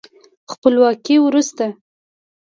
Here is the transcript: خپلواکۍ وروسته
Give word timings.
خپلواکۍ 0.51 1.15
وروسته 1.25 1.65